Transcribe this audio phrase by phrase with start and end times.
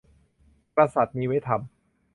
[0.75, 1.61] กษัตริย์มีไว้ทำ